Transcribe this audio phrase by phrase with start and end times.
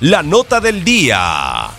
[0.00, 1.70] la nota del día.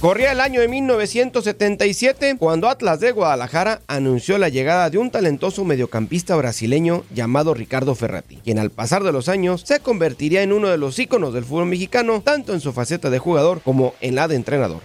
[0.00, 5.64] Corría el año de 1977 cuando Atlas de Guadalajara anunció la llegada de un talentoso
[5.64, 10.68] mediocampista brasileño llamado Ricardo Ferrati, quien al pasar de los años se convertiría en uno
[10.68, 14.26] de los íconos del fútbol mexicano, tanto en su faceta de jugador como en la
[14.26, 14.80] de entrenador.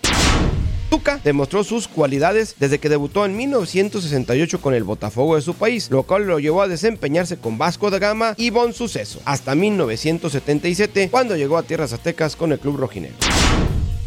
[0.90, 5.90] Tuca demostró sus cualidades desde que debutó en 1968 con el Botafogo de su país,
[5.92, 11.10] lo cual lo llevó a desempeñarse con Vasco da Gama y Bon Suceso, hasta 1977
[11.10, 13.18] cuando llegó a Tierras Aztecas con el club rojinegro.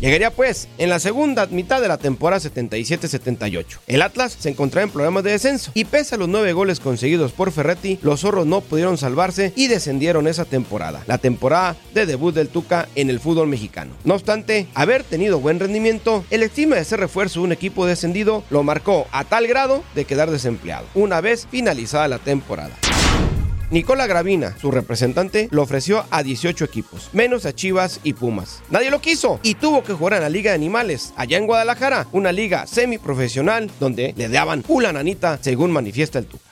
[0.01, 3.81] Llegaría pues en la segunda mitad de la temporada 77-78.
[3.87, 7.33] El Atlas se encontraba en problemas de descenso y pese a los nueve goles conseguidos
[7.33, 12.35] por Ferretti, los zorros no pudieron salvarse y descendieron esa temporada, la temporada de debut
[12.35, 13.93] del Tuca en el fútbol mexicano.
[14.05, 18.43] No obstante, haber tenido buen rendimiento, el estima de ser refuerzo de un equipo descendido
[18.49, 22.75] lo marcó a tal grado de quedar desempleado, una vez finalizada la temporada.
[23.71, 28.63] Nicola Gravina, su representante, lo ofreció a 18 equipos, menos a Chivas y Pumas.
[28.69, 32.09] Nadie lo quiso y tuvo que jugar en la Liga de Animales, allá en Guadalajara,
[32.11, 36.50] una liga semiprofesional donde le daban una nanita, según manifiesta el Tuca.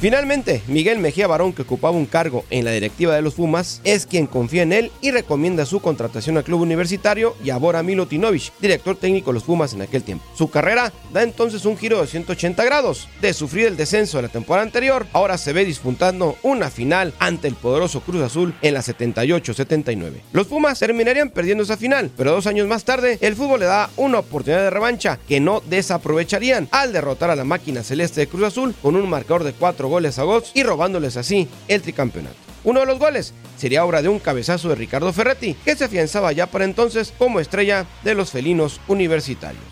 [0.00, 4.06] Finalmente, Miguel Mejía Barón, que ocupaba un cargo en la directiva de los Pumas, es
[4.06, 8.52] quien confía en él y recomienda su contratación al club universitario y a Bora Milutinovich,
[8.60, 10.24] director técnico de los Pumas en aquel tiempo.
[10.36, 13.08] Su carrera da entonces un giro de 180 grados.
[13.20, 17.48] De sufrir el descenso de la temporada anterior, ahora se ve disputando una final ante
[17.48, 20.12] el poderoso Cruz Azul en la 78-79.
[20.30, 23.90] Los Pumas terminarían perdiendo esa final, pero dos años más tarde, el fútbol le da
[23.96, 28.44] una oportunidad de revancha que no desaprovecharían al derrotar a la máquina celeste de Cruz
[28.44, 32.36] Azul con un marcador de 4 goles a gols y robándoles así el tricampeonato.
[32.64, 36.32] Uno de los goles sería obra de un cabezazo de Ricardo Ferretti, que se afianzaba
[36.32, 39.62] ya para entonces como estrella de los felinos universitarios.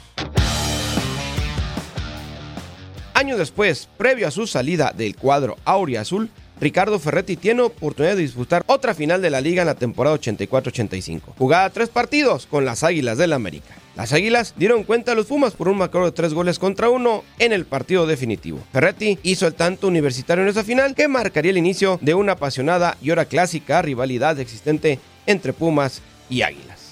[3.14, 6.30] Años después, previo a su salida del cuadro Azul,
[6.60, 11.20] Ricardo Ferretti tiene oportunidad de disputar otra final de la liga en la temporada 84-85.
[11.36, 13.74] Jugada tres partidos con las Águilas del América.
[13.94, 17.24] Las Águilas dieron cuenta a los Pumas por un marcador de tres goles contra uno
[17.38, 18.58] en el partido definitivo.
[18.72, 22.96] Ferretti hizo el tanto universitario en esa final que marcaría el inicio de una apasionada
[23.02, 26.85] y hora clásica rivalidad existente entre Pumas y Águilas.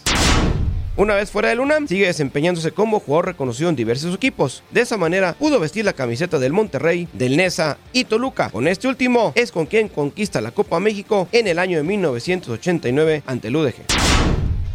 [0.97, 4.63] Una vez fuera del UNAM, sigue desempeñándose como jugador reconocido en diversos equipos.
[4.71, 8.49] De esa manera, pudo vestir la camiseta del Monterrey, del Nesa y Toluca.
[8.51, 13.25] Con este último, es con quien conquista la Copa México en el año de 1989
[13.27, 13.75] ante el UDG.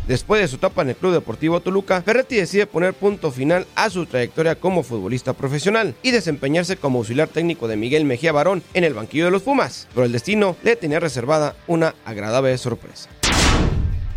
[0.09, 3.89] Después de su etapa en el Club Deportivo Toluca, Ferretti decide poner punto final a
[3.89, 8.83] su trayectoria como futbolista profesional y desempeñarse como auxiliar técnico de Miguel Mejía Barón en
[8.83, 13.07] el banquillo de los Pumas, pero el destino le tenía reservada una agradable sorpresa.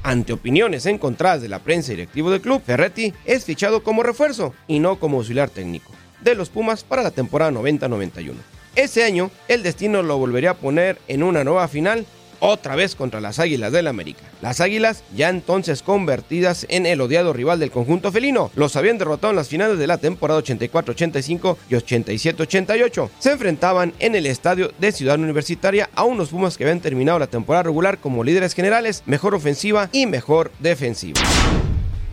[0.03, 4.53] Ante opiniones encontradas de la prensa y directivo del club, Ferretti es fichado como refuerzo
[4.67, 8.35] y no como auxiliar técnico de los Pumas para la temporada 90-91.
[8.75, 12.07] Ese año, el destino lo volvería a poner en una nueva final
[12.43, 14.21] otra vez contra las Águilas del América.
[14.43, 19.31] Las Águilas, ya entonces convertidas en el odiado rival del conjunto felino, los habían derrotado
[19.31, 23.11] en las finales de la temporada 84-85 y 87-88.
[23.21, 27.29] Se enfrentaban en el estadio de Ciudad Universitaria a unos Pumas que habían terminado la
[27.29, 31.21] temporada regular como líderes generales, mejor ofensiva y mejor defensiva.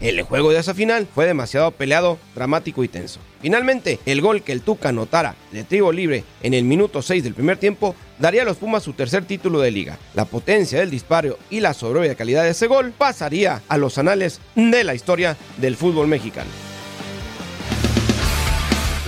[0.01, 3.19] El juego de esa final fue demasiado peleado, dramático y tenso.
[3.41, 7.33] Finalmente, el gol que el Tuca anotara de trigo libre en el minuto 6 del
[7.33, 9.97] primer tiempo daría a los Pumas su tercer título de liga.
[10.13, 14.39] La potencia del disparo y la soberbia calidad de ese gol pasaría a los anales
[14.55, 16.49] de la historia del fútbol mexicano.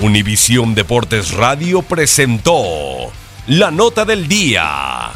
[0.02, 3.12] Univisión Deportes Radio presentó
[3.48, 5.12] la nota del día.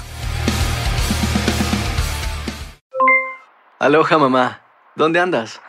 [3.79, 4.61] Aloha mamá,
[4.95, 5.59] ¿dónde andas?